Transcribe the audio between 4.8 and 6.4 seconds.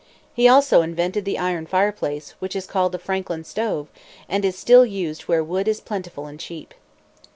used where wood is plentiful and